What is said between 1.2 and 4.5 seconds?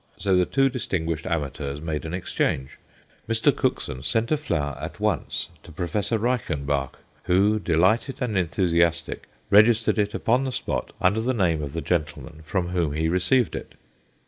amateurs made an exchange. Mr. Cookson sent a